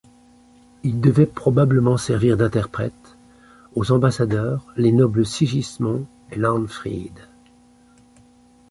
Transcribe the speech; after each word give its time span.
Il 0.81 0.99
devait 0.99 1.27
probablement 1.27 1.95
servir 1.95 2.35
d'interprète 2.35 3.15
aux 3.75 3.91
ambassadeurs, 3.91 4.65
les 4.75 4.91
nobles 4.91 5.27
Sigismond 5.27 6.07
et 6.31 6.37
Landfried. 6.37 7.13